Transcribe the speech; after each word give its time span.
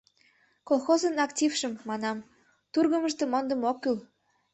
—Колхозын 0.67 1.15
актившым,— 1.25 1.73
манам,— 1.89 2.27
тургымышто 2.73 3.23
мондымо 3.31 3.65
ок 3.71 3.77
кӱл. 3.83 3.97